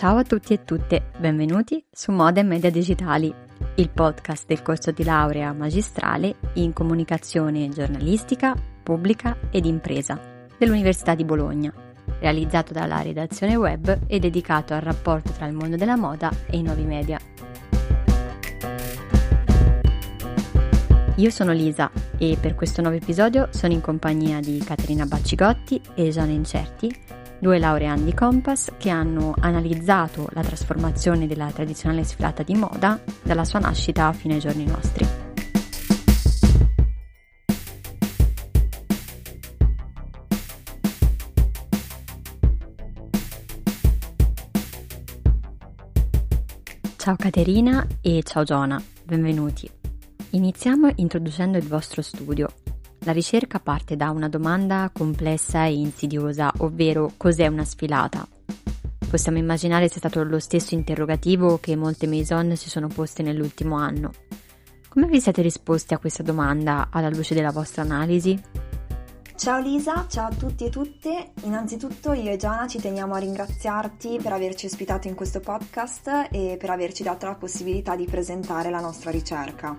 [0.00, 3.30] Ciao a tutti e tutte, benvenuti su Moda e Media Digitali,
[3.74, 10.18] il podcast del corso di laurea magistrale in comunicazione giornalistica, pubblica ed impresa
[10.56, 11.70] dell'Università di Bologna,
[12.18, 16.62] realizzato dalla redazione web e dedicato al rapporto tra il mondo della moda e i
[16.62, 17.20] nuovi media.
[21.16, 26.08] Io sono Lisa e per questo nuovo episodio sono in compagnia di Caterina Baccigotti e
[26.08, 33.00] Gianna Incerti, due laureandi Compass che hanno analizzato la trasformazione della tradizionale sfilata di moda
[33.22, 35.06] dalla sua nascita fino ai giorni nostri.
[46.96, 49.68] Ciao Caterina e ciao Giona, benvenuti.
[50.32, 52.48] Iniziamo introducendo il vostro studio,
[53.00, 58.26] la ricerca parte da una domanda complessa e insidiosa, ovvero cos'è una sfilata?
[59.08, 64.12] Possiamo immaginare sia stato lo stesso interrogativo che molte maison si sono poste nell'ultimo anno.
[64.88, 68.40] Come vi siete risposti a questa domanda alla luce della vostra analisi?
[69.34, 71.32] Ciao Lisa, ciao a tutti e tutte.
[71.44, 76.56] Innanzitutto io e Giana ci teniamo a ringraziarti per averci ospitato in questo podcast e
[76.58, 79.78] per averci dato la possibilità di presentare la nostra ricerca.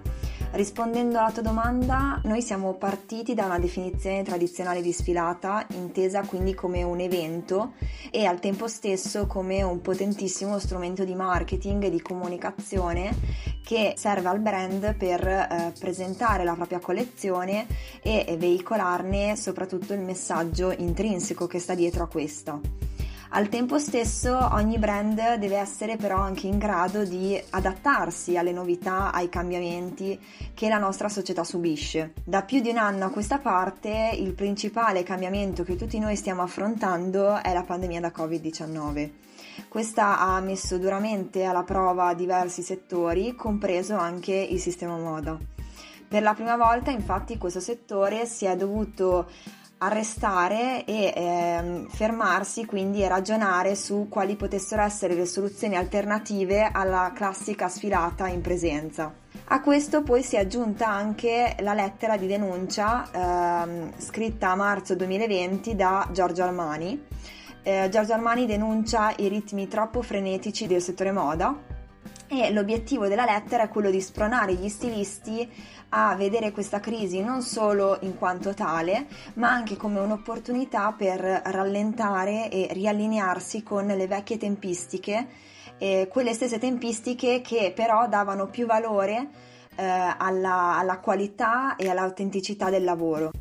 [0.54, 6.54] Rispondendo alla tua domanda, noi siamo partiti da una definizione tradizionale di sfilata, intesa quindi
[6.54, 7.74] come un evento
[8.12, 13.16] e al tempo stesso come un potentissimo strumento di marketing e di comunicazione
[13.64, 17.66] che serve al brand per eh, presentare la propria collezione
[18.02, 22.91] e veicolarne soprattutto il messaggio intrinseco che sta dietro a questa.
[23.34, 29.14] Al tempo stesso ogni brand deve essere però anche in grado di adattarsi alle novità,
[29.14, 30.20] ai cambiamenti
[30.54, 32.12] che la nostra società subisce.
[32.26, 36.42] Da più di un anno a questa parte il principale cambiamento che tutti noi stiamo
[36.42, 39.12] affrontando è la pandemia da Covid-19.
[39.70, 45.38] Questa ha messo duramente alla prova diversi settori, compreso anche il sistema moda.
[46.06, 49.30] Per la prima volta infatti questo settore si è dovuto
[49.84, 57.12] arrestare e ehm, fermarsi quindi e ragionare su quali potessero essere le soluzioni alternative alla
[57.16, 59.12] classica sfilata in presenza.
[59.46, 64.96] A questo poi si è aggiunta anche la lettera di denuncia ehm, scritta a marzo
[64.96, 67.08] 2020 da Giorgio Armani.
[67.64, 71.71] Eh, Giorgio Armani denuncia i ritmi troppo frenetici del settore moda
[72.34, 75.46] e l'obiettivo della lettera è quello di spronare gli stilisti
[75.90, 82.50] a vedere questa crisi non solo in quanto tale, ma anche come un'opportunità per rallentare
[82.50, 85.28] e riallinearsi con le vecchie tempistiche,
[85.78, 89.28] eh, quelle stesse tempistiche che però davano più valore
[89.76, 93.32] eh, alla, alla qualità e all'autenticità del lavoro.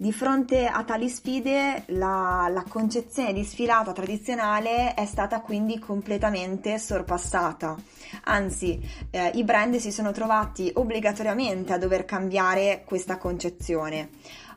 [0.00, 6.78] Di fronte a tali sfide la, la, concezione di sfilata tradizionale è stata quindi completamente
[6.78, 7.76] sorpassata.
[8.24, 14.08] Anzi, eh, i brand si sono trovati obbligatoriamente a dover cambiare questa concezione.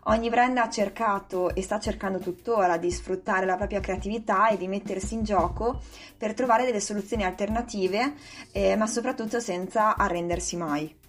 [0.04, 4.70] Ogni brand ha cercato e sta cercando tuttora di sfruttare la propria creatività e di
[4.70, 5.82] mettersi in gioco
[6.18, 8.14] per trovare delle soluzioni alternative,
[8.54, 11.02] eh, ma soprattutto senza arrendersi mai.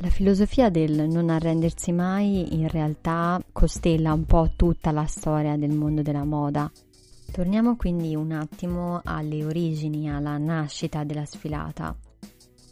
[0.00, 5.70] La filosofia del non arrendersi mai in realtà costella un po' tutta la storia del
[5.70, 6.70] mondo della moda.
[7.32, 11.96] Torniamo quindi un attimo alle origini, alla nascita della sfilata.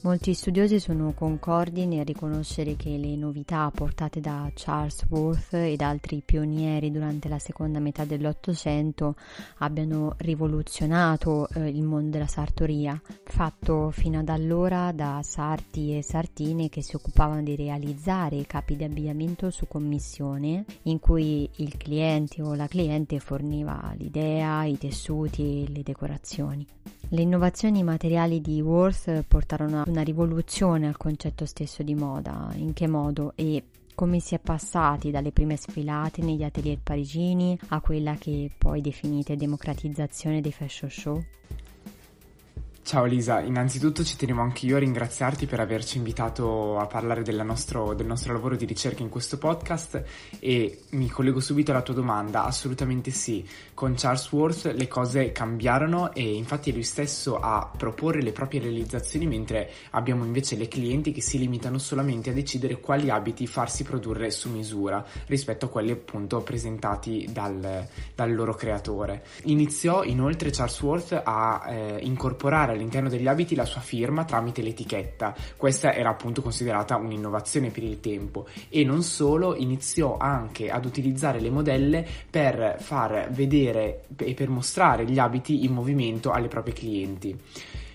[0.05, 6.23] Molti studiosi sono concordi nel riconoscere che le novità portate da Charles Worth ed altri
[6.23, 9.17] pionieri durante la seconda metà dell'Ottocento
[9.61, 16.69] abbiano rivoluzionato eh, il mondo della sartoria, fatto fino ad allora da sarti e sartine
[16.69, 22.55] che si occupavano di realizzare capi di abbigliamento su commissione, in cui il cliente o
[22.55, 26.67] la cliente forniva l'idea, i tessuti e le decorazioni.
[27.09, 32.51] Le innovazioni materiali di Worth portarono a una rivoluzione al concetto stesso di moda.
[32.57, 33.63] In che modo e
[33.95, 39.37] come si è passati dalle prime sfilate negli atelier parigini a quella che poi definite
[39.37, 41.25] democratizzazione dei fashion show?
[42.85, 47.95] Ciao Lisa, innanzitutto ci tenevo anche io a ringraziarti per averci invitato a parlare nostro,
[47.95, 50.05] del nostro lavoro di ricerca in questo podcast
[50.39, 53.43] e mi collego subito alla tua domanda, assolutamente sì,
[53.73, 58.61] con Charles Worth le cose cambiarono e infatti è lui stesso a proporre le proprie
[58.61, 63.83] realizzazioni mentre abbiamo invece le clienti che si limitano solamente a decidere quali abiti farsi
[63.83, 69.25] produrre su misura rispetto a quelli appunto presentati dal, dal loro creatore.
[69.45, 75.35] Iniziò inoltre Charles Worth a eh, incorporare all'interno degli abiti la sua firma tramite l'etichetta.
[75.57, 81.41] Questa era appunto considerata un'innovazione per il tempo e non solo, iniziò anche ad utilizzare
[81.41, 87.39] le modelle per far vedere e per mostrare gli abiti in movimento alle proprie clienti.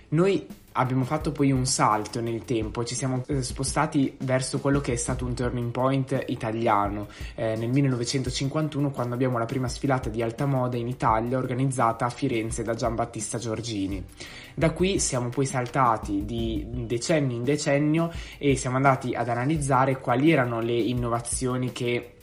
[0.09, 4.93] Noi abbiamo fatto poi un salto nel tempo, ci siamo eh, spostati verso quello che
[4.93, 10.21] è stato un turning point italiano eh, nel 1951 quando abbiamo la prima sfilata di
[10.21, 14.03] alta moda in Italia organizzata a Firenze da Giambattista Giorgini.
[14.53, 20.31] Da qui siamo poi saltati di decennio in decennio e siamo andati ad analizzare quali
[20.31, 22.13] erano le innovazioni che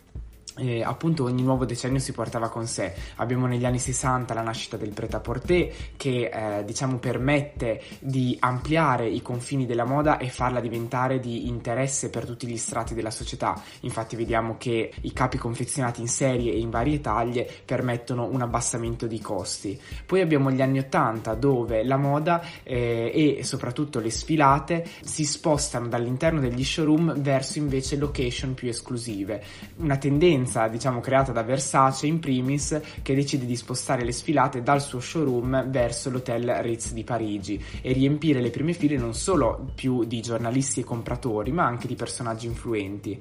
[0.56, 2.94] eh, appunto ogni nuovo decennio si portava con sé.
[3.17, 9.23] Abbiamo negli anni 60 la nascita del pret-à-porter che eh, diciamo permette di ampliare i
[9.23, 13.61] confini della moda e farla diventare di interesse per tutti gli strati della società.
[13.81, 19.06] Infatti vediamo che i capi confezionati in serie e in varie taglie permettono un abbassamento
[19.06, 19.79] di costi.
[20.05, 25.88] Poi abbiamo gli anni 80 dove la moda eh, e soprattutto le sfilate si spostano
[25.88, 29.43] dall'interno degli showroom verso invece location più esclusive.
[29.76, 34.62] Una tendenza tendenza, diciamo, creata da Versace in primis, che decide di spostare le sfilate
[34.62, 39.70] dal suo showroom verso l'hotel Ritz di Parigi e riempire le prime file non solo
[39.75, 43.20] più di giornalisti e compratori, ma anche di personaggi influenti.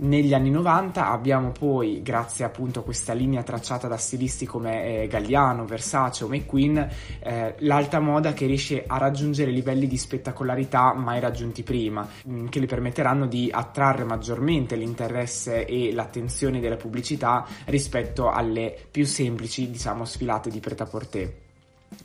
[0.00, 5.06] Negli anni 90 abbiamo poi, grazie appunto a questa linea tracciata da stilisti come eh,
[5.08, 11.18] Galliano, Versace o McQueen, eh, l'alta moda che riesce a raggiungere livelli di spettacolarità mai
[11.18, 18.30] raggiunti prima, mm, che le permetteranno di attrarre maggiormente l'interesse e l'attenzione della pubblicità rispetto
[18.30, 21.46] alle più semplici, diciamo, sfilate di pret-à-porter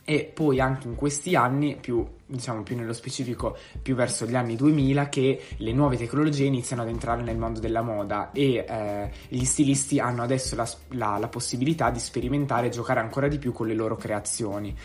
[0.06, 4.56] e poi anche in questi anni, più, diciamo più nello specifico, più verso gli anni
[4.56, 9.44] 2000, che le nuove tecnologie iniziano ad entrare nel mondo della moda e eh, gli
[9.44, 13.68] stilisti hanno adesso la, la, la possibilità di sperimentare e giocare ancora di più con
[13.68, 14.75] le loro creazioni.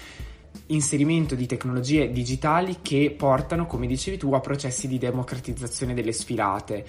[0.66, 6.84] Inserimento di tecnologie digitali che portano, come dicevi tu, a processi di democratizzazione delle sfilate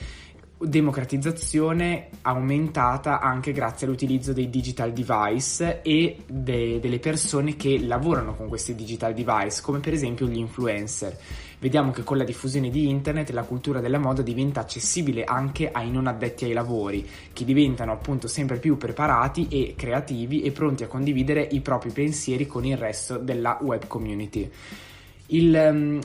[0.61, 8.49] democratizzazione aumentata anche grazie all'utilizzo dei digital device e de- delle persone che lavorano con
[8.49, 11.17] questi digital device, come per esempio gli influencer.
[11.59, 15.91] Vediamo che con la diffusione di internet la cultura della moda diventa accessibile anche ai
[15.91, 20.87] non addetti ai lavori, che diventano appunto sempre più preparati e creativi e pronti a
[20.87, 24.49] condividere i propri pensieri con il resto della web community.
[25.31, 25.99] Il, um,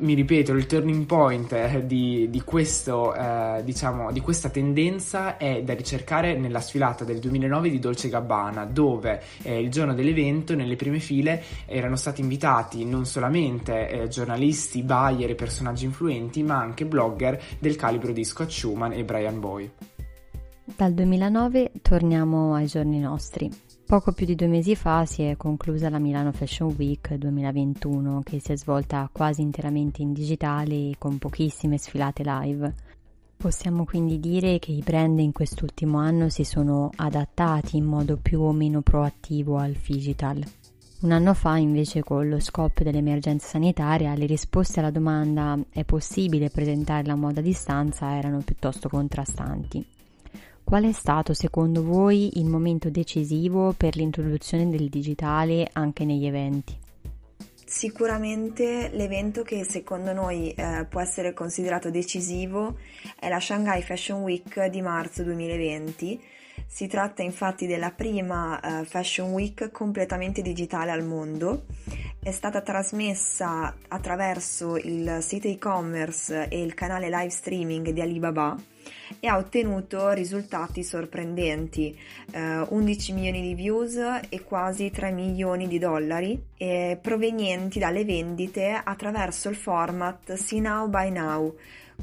[0.00, 5.62] mi ripeto, il turning point eh, di, di, questo, eh, diciamo, di, questa tendenza è
[5.62, 10.76] da ricercare nella sfilata del 2009 di Dolce Gabbana, dove eh, il giorno dell'evento nelle
[10.76, 16.84] prime file erano stati invitati non solamente eh, giornalisti, buyer e personaggi influenti, ma anche
[16.84, 19.70] blogger del calibro di Scott Schumann e Brian Boy.
[20.76, 23.67] Dal 2009 torniamo ai giorni nostri.
[23.88, 28.38] Poco più di due mesi fa si è conclusa la Milano Fashion Week 2021 che
[28.38, 32.74] si è svolta quasi interamente in digitale con pochissime sfilate live.
[33.34, 38.42] Possiamo quindi dire che i brand in quest'ultimo anno si sono adattati in modo più
[38.42, 40.44] o meno proattivo al digital.
[41.00, 46.50] Un anno fa, invece, con lo scoppio dell'emergenza sanitaria, le risposte alla domanda è possibile
[46.50, 49.96] presentare la moda a distanza erano piuttosto contrastanti.
[50.68, 56.78] Qual è stato secondo voi il momento decisivo per l'introduzione del digitale anche negli eventi?
[57.64, 62.76] Sicuramente l'evento che secondo noi eh, può essere considerato decisivo
[63.18, 66.22] è la Shanghai Fashion Week di marzo 2020.
[66.66, 71.64] Si tratta infatti della prima eh, Fashion Week completamente digitale al mondo.
[72.22, 78.54] È stata trasmessa attraverso il sito e-commerce e il canale live streaming di Alibaba
[79.20, 81.96] e ha ottenuto risultati sorprendenti,
[82.30, 83.96] eh, 11 milioni di views
[84.28, 90.88] e quasi 3 milioni di dollari eh, provenienti dalle vendite attraverso il format See Now
[90.88, 91.54] Buy Now.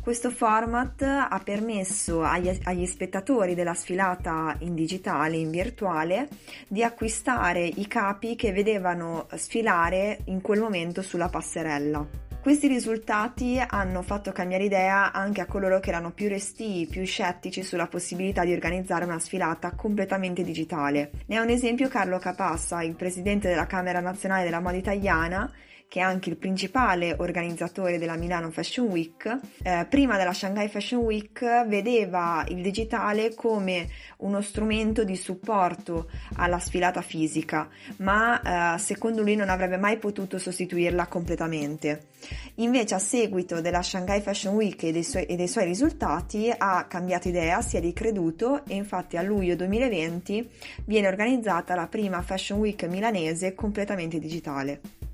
[0.02, 6.28] Questo format ha permesso agli, agli, spettatori della sfilata in digitale, in virtuale,
[6.68, 12.25] di acquistare i capi che vedevano sfilare in quel momento sulla passerella.
[12.46, 17.64] Questi risultati hanno fatto cambiare idea anche a coloro che erano più restii, più scettici
[17.64, 21.10] sulla possibilità di organizzare una sfilata completamente digitale.
[21.26, 25.52] Ne è un esempio Carlo Capassa, il presidente della Camera Nazionale della Moda Italiana,
[25.88, 31.02] che è anche il principale organizzatore della Milano Fashion Week, eh, prima della Shanghai Fashion
[31.02, 33.88] Week vedeva il digitale come
[34.18, 40.38] uno strumento di supporto alla sfilata fisica, ma eh, secondo lui non avrebbe mai potuto
[40.38, 42.08] sostituirla completamente.
[42.56, 46.86] Invece a seguito della Shanghai Fashion Week e dei, suoi, e dei suoi risultati ha
[46.86, 50.50] cambiato idea, si è ricreduto e infatti a luglio 2020
[50.86, 55.05] viene organizzata la prima Fashion Week milanese completamente digitale.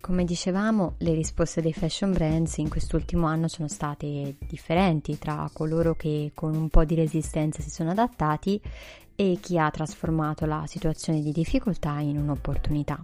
[0.00, 5.94] Come dicevamo, le risposte dei fashion brands in quest'ultimo anno sono state differenti tra coloro
[5.94, 8.60] che con un po' di resistenza si sono adattati
[9.14, 13.00] e chi ha trasformato la situazione di difficoltà in un'opportunità.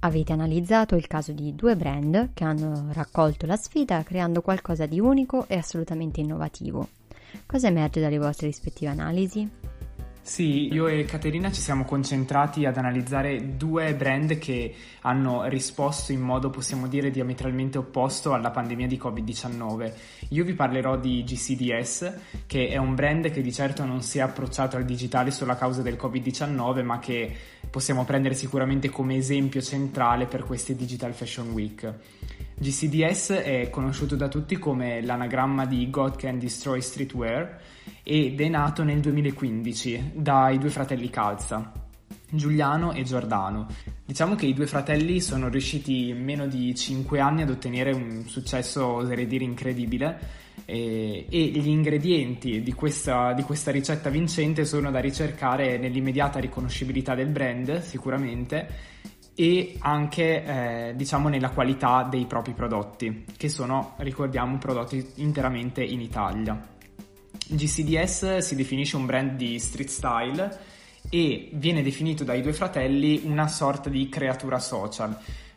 [0.00, 4.98] Avete analizzato il caso di due brand che hanno raccolto la sfida creando qualcosa di
[4.98, 6.88] unico e assolutamente innovativo.
[7.44, 9.65] Cosa emerge dalle vostre rispettive analisi?
[10.26, 16.20] Sì, io e Caterina ci siamo concentrati ad analizzare due brand che hanno risposto in
[16.20, 19.92] modo, possiamo dire, diametralmente opposto alla pandemia di Covid-19.
[20.30, 22.12] Io vi parlerò di GCDS,
[22.46, 25.54] che è un brand che di certo non si è approcciato al digitale solo a
[25.54, 27.32] causa del Covid-19, ma che
[27.70, 31.94] possiamo prendere sicuramente come esempio centrale per queste Digital Fashion Week.
[32.58, 37.60] GCDS è conosciuto da tutti come l'anagramma di God Can Destroy Streetwear
[38.02, 41.70] ed è nato nel 2015 dai due fratelli Calza,
[42.30, 43.66] Giuliano e Giordano.
[44.02, 48.24] Diciamo che i due fratelli sono riusciti in meno di 5 anni ad ottenere un
[48.26, 50.18] successo, oserei dire, incredibile
[50.64, 57.14] e, e gli ingredienti di questa, di questa ricetta vincente sono da ricercare nell'immediata riconoscibilità
[57.14, 58.94] del brand, sicuramente,
[59.38, 66.00] e anche eh, diciamo nella qualità dei propri prodotti, che sono, ricordiamo, prodotti interamente in
[66.00, 66.74] Italia.
[67.48, 70.58] GCDS si definisce un brand di street style
[71.10, 75.16] e viene definito dai due fratelli una sorta di creatura social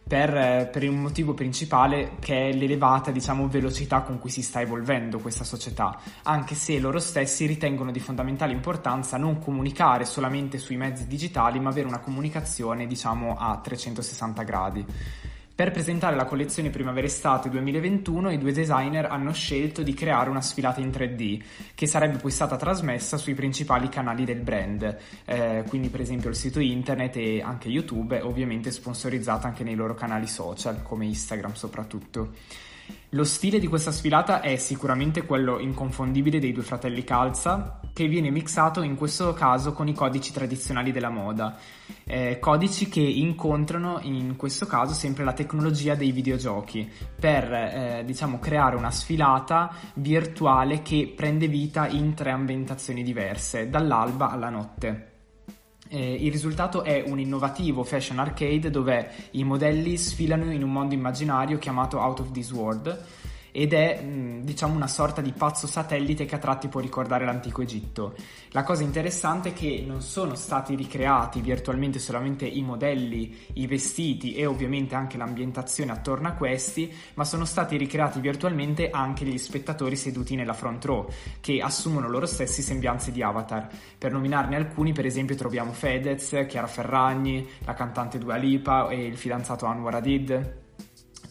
[0.10, 5.20] per, per, un motivo principale che è l'elevata diciamo, velocità con cui si sta evolvendo
[5.20, 11.06] questa società, anche se loro stessi ritengono di fondamentale importanza non comunicare solamente sui mezzi
[11.06, 14.86] digitali, ma avere una comunicazione diciamo, a 360 gradi.
[15.60, 20.80] Per presentare la collezione primavera-estate 2021 i due designer hanno scelto di creare una sfilata
[20.80, 21.44] in 3D
[21.76, 26.38] che sarebbe poi stata trasmessa sui principali canali del brand, eh, quindi per esempio il
[26.38, 32.36] sito internet e anche YouTube, ovviamente sponsorizzata anche nei loro canali social come Instagram soprattutto.
[33.14, 38.30] Lo stile di questa sfilata è sicuramente quello inconfondibile dei due fratelli Calza, che viene
[38.30, 41.58] mixato in questo caso con i codici tradizionali della moda,
[42.06, 48.40] eh, codici che incontrano in questo caso sempre la tecnologia dei videogiochi per eh, diciamo
[48.40, 55.09] creare una sfilata virtuale che prende vita in tre ambientazioni diverse, dall'alba alla notte.
[55.92, 60.94] Eh, il risultato è un innovativo fashion arcade dove i modelli sfilano in un mondo
[60.94, 63.06] immaginario chiamato Out of This World
[63.52, 67.62] ed è mm, diciamo una sorta di pazzo satellite che a tratti può ricordare l'antico
[67.62, 68.16] Egitto.
[68.50, 74.34] La cosa interessante è che non sono stati ricreati virtualmente solamente i modelli, i vestiti
[74.34, 79.96] e ovviamente anche l'ambientazione attorno a questi, ma sono stati ricreati virtualmente anche gli spettatori
[79.96, 81.08] seduti nella front row,
[81.40, 83.68] che assumono loro stessi sembianze di avatar.
[83.98, 89.18] Per nominarne alcuni, per esempio, troviamo Fedez, Chiara Ferragni, la cantante Dua Lipa e il
[89.18, 90.68] fidanzato Anwar Adid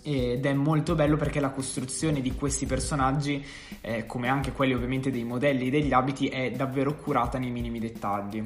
[0.02, 3.44] ed è molto bello perché la costruzione di questi personaggi,
[3.80, 7.78] eh, come anche quelli ovviamente dei modelli e degli abiti, è davvero curata nei minimi
[7.78, 8.44] dettagli.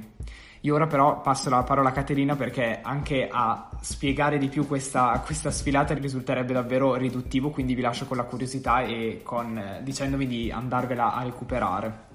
[0.64, 5.20] Io ora però passo la parola a Caterina perché anche a spiegare di più questa,
[5.24, 10.26] questa sfilata risulterebbe davvero riduttivo, quindi vi lascio con la curiosità e con, eh, dicendomi
[10.26, 12.10] di andarvela a recuperare.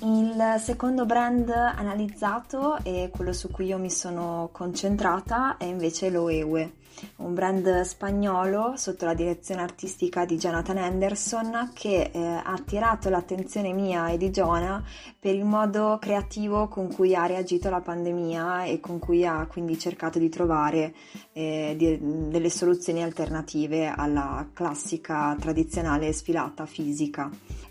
[0.00, 6.74] Il secondo brand analizzato e quello su cui io mi sono concentrata è invece Loewe,
[7.16, 13.72] un brand spagnolo sotto la direzione artistica di Jonathan Anderson che eh, ha attirato l'attenzione
[13.72, 14.80] mia e di Jonah
[15.18, 19.76] per il modo creativo con cui ha reagito alla pandemia e con cui ha quindi
[19.80, 20.94] cercato di trovare
[21.32, 27.28] eh, di, delle soluzioni alternative alla classica tradizionale sfilata fisica.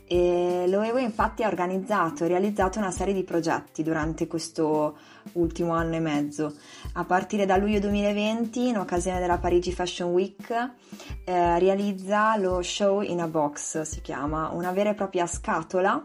[0.10, 4.98] E Loewe infatti ha organizzato e realizzato una serie di progetti durante questo
[5.34, 6.54] ultimo anno e mezzo.
[6.94, 10.50] A partire da luglio 2020, in occasione della Parigi Fashion Week,
[11.26, 16.02] eh, realizza lo Show in a Box, si chiama, una vera e propria scatola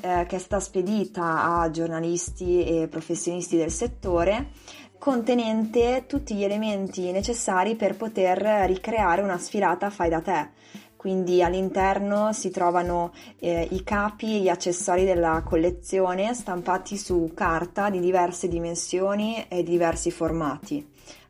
[0.00, 4.50] eh, che è stata spedita a giornalisti e professionisti del settore
[4.98, 10.50] contenente tutti gli elementi necessari per poter ricreare una sfilata fai da te
[10.98, 17.88] quindi all'interno si trovano eh, i capi e gli accessori della collezione stampati su carta
[17.88, 20.84] di diverse dimensioni e di diversi formati,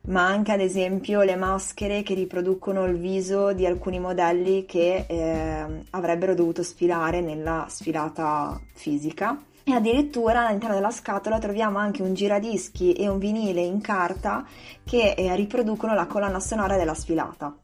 [0.07, 5.83] ma anche ad esempio le maschere che riproducono il viso di alcuni modelli che eh,
[5.91, 9.39] avrebbero dovuto sfilare nella sfilata fisica.
[9.63, 14.43] E addirittura all'interno della scatola troviamo anche un giradischi e un vinile in carta
[14.83, 17.55] che eh, riproducono la colonna sonora della sfilata.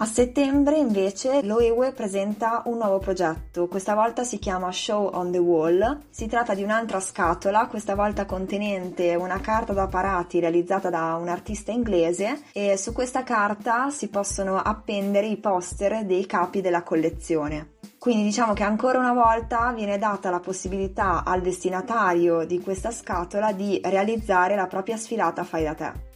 [0.00, 5.38] A settembre invece l'OEWE presenta un nuovo progetto, questa volta si chiama Show on the
[5.38, 6.02] Wall.
[6.08, 11.26] Si tratta di un'altra scatola, questa volta contenente una carta da parati realizzata da un
[11.26, 17.72] artista inglese e su questa carta si possono appendere i poster dei capi della collezione.
[17.98, 23.50] Quindi diciamo che ancora una volta viene data la possibilità al destinatario di questa scatola
[23.50, 26.07] di realizzare la propria sfilata fai da te.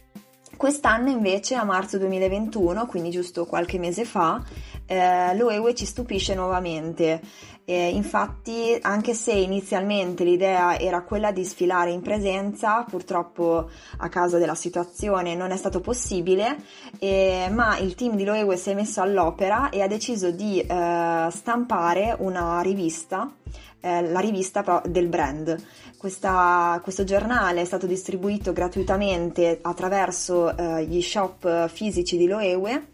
[0.63, 4.41] Quest'anno invece, a marzo 2021, quindi giusto qualche mese fa,
[4.85, 7.19] eh, l'UEWE ci stupisce nuovamente.
[7.65, 14.37] Eh, infatti, anche se inizialmente l'idea era quella di sfilare in presenza, purtroppo a causa
[14.37, 16.57] della situazione non è stato possibile,
[16.99, 21.27] eh, ma il team di Loewe si è messo all'opera e ha deciso di eh,
[21.31, 23.33] stampare una rivista,
[23.79, 25.55] eh, la rivista del brand.
[25.97, 32.91] Questa, questo giornale è stato distribuito gratuitamente attraverso eh, gli shop fisici di Loewe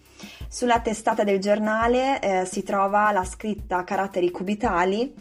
[0.50, 5.14] sulla testata del giornale eh, si trova la scritta a caratteri cubitali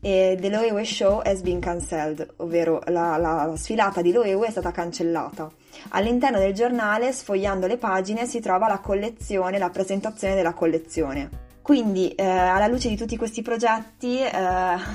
[0.00, 4.72] e The Loewe Show has been cancelled, ovvero la, la sfilata di Loewe è stata
[4.72, 5.48] cancellata.
[5.90, 11.30] All'interno del giornale, sfogliando le pagine, si trova la collezione, la presentazione della collezione.
[11.62, 14.30] Quindi, eh, alla luce di tutti questi progetti, eh,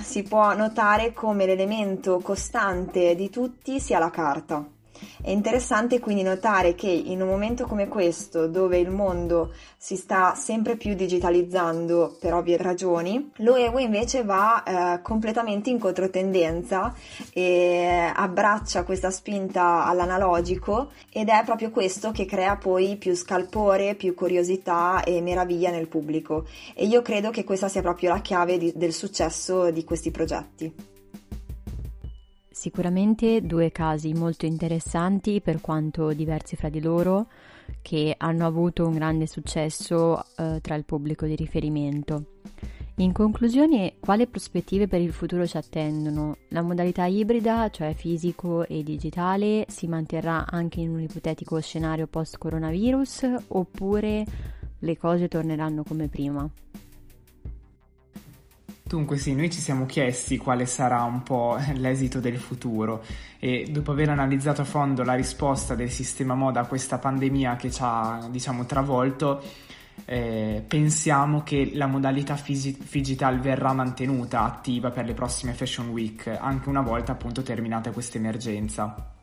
[0.04, 4.77] si può notare come l'elemento costante di tutti sia la carta.
[5.22, 10.36] È interessante quindi notare che in un momento come questo, dove il mondo si sta
[10.36, 16.94] sempre più digitalizzando per ovvie ragioni, l'OEW invece va eh, completamente in controtendenza
[17.34, 24.14] e abbraccia questa spinta all'analogico ed è proprio questo che crea poi più scalpore, più
[24.14, 26.46] curiosità e meraviglia nel pubblico.
[26.74, 30.97] E io credo che questa sia proprio la chiave di, del successo di questi progetti.
[32.68, 37.28] Sicuramente due casi molto interessanti per quanto diversi fra di loro,
[37.82, 42.42] che hanno avuto un grande successo eh, tra il pubblico di riferimento.
[42.96, 46.36] In conclusione, quali prospettive per il futuro ci attendono?
[46.50, 53.28] La modalità ibrida, cioè fisico e digitale, si manterrà anche in un ipotetico scenario post-coronavirus
[53.48, 54.26] oppure
[54.78, 56.46] le cose torneranno come prima?
[58.88, 63.04] Dunque sì, noi ci siamo chiesti quale sarà un po' l'esito del futuro
[63.38, 67.70] e dopo aver analizzato a fondo la risposta del sistema moda a questa pandemia che
[67.70, 69.44] ci ha, diciamo, travolto,
[70.06, 76.26] eh, pensiamo che la modalità fisi- digital verrà mantenuta attiva per le prossime Fashion Week,
[76.28, 79.16] anche una volta appunto terminata questa emergenza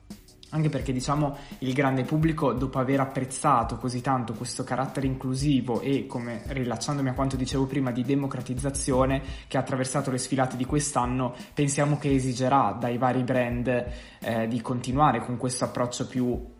[0.54, 6.06] anche perché diciamo il grande pubblico dopo aver apprezzato così tanto questo carattere inclusivo e
[6.06, 11.34] come rilacciandomi a quanto dicevo prima di democratizzazione che ha attraversato le sfilate di quest'anno
[11.52, 13.86] pensiamo che esigerà dai vari brand
[14.20, 16.52] eh, di continuare con questo approccio più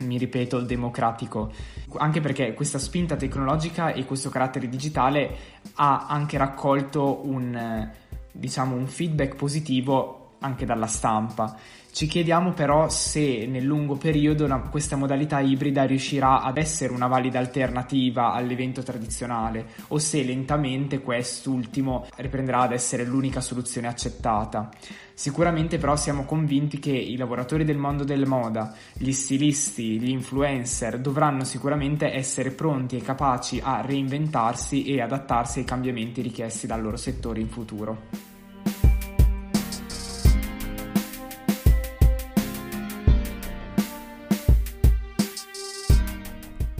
[0.00, 1.52] mi ripeto, democratico,
[1.98, 5.36] anche perché questa spinta tecnologica e questo carattere digitale
[5.74, 7.86] ha anche raccolto un,
[8.32, 11.56] diciamo, un feedback positivo anche dalla stampa
[11.92, 17.08] ci chiediamo però se nel lungo periodo una, questa modalità ibrida riuscirà ad essere una
[17.08, 24.70] valida alternativa all'evento tradizionale o se lentamente quest'ultimo riprenderà ad essere l'unica soluzione accettata.
[25.14, 30.98] Sicuramente però siamo convinti che i lavoratori del mondo della moda, gli stilisti, gli influencer
[30.98, 36.96] dovranno sicuramente essere pronti e capaci a reinventarsi e adattarsi ai cambiamenti richiesti dal loro
[36.96, 38.29] settore in futuro.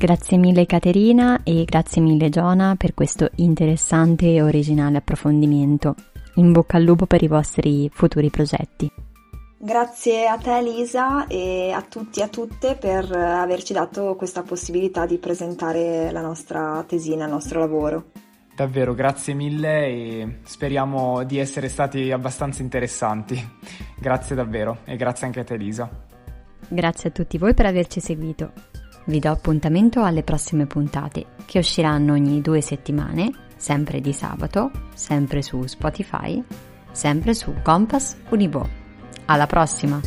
[0.00, 5.94] Grazie mille Caterina e grazie mille Giona per questo interessante e originale approfondimento.
[6.36, 8.90] In bocca al lupo per i vostri futuri progetti.
[9.58, 15.04] Grazie a te Elisa e a tutti e a tutte per averci dato questa possibilità
[15.04, 18.04] di presentare la nostra tesina, il nostro lavoro.
[18.56, 23.38] Davvero, grazie mille e speriamo di essere stati abbastanza interessanti.
[23.98, 25.90] Grazie davvero e grazie anche a te Elisa.
[26.68, 28.69] Grazie a tutti voi per averci seguito.
[29.04, 35.42] Vi do appuntamento alle prossime puntate che usciranno ogni due settimane, sempre di sabato, sempre
[35.42, 36.42] su Spotify,
[36.92, 38.68] sempre su Compass Univo.
[39.26, 40.00] Alla prossima!